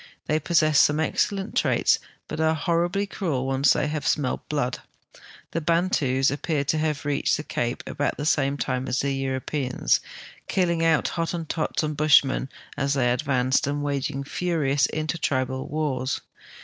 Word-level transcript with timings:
They 0.25 0.39
possess 0.39 0.79
some 0.79 0.99
excellent 0.99 1.55
traits, 1.55 1.99
but 2.27 2.39
are 2.39 2.55
horribly 2.55 3.05
cruel 3.05 3.45
when 3.45 3.57
once 3.57 3.73
they 3.73 3.85
have 3.85 4.07
smelled 4.07 4.49
blood. 4.49 4.79
The 5.51 5.61
Bantus 5.61 6.31
ai)pear 6.31 6.65
to 6.65 6.79
have 6.79 7.05
reached 7.05 7.37
the 7.37 7.43
cape 7.43 7.83
about 7.85 8.17
the 8.17 8.25
same 8.25 8.57
time 8.57 8.87
as 8.87 9.01
the 9.01 9.23
Euro])eans, 9.25 9.99
killing 10.47 10.83
out 10.83 11.09
Hottentots 11.09 11.83
and 11.83 11.95
Bushmen 11.95 12.49
as 12.75 12.95
they 12.95 13.11
advanced, 13.11 13.67
and 13.67 13.83
waging 13.83 14.23
furious 14.23 14.87
inter 14.87 15.19
tribal 15.21 15.67
wars. 15.67 16.19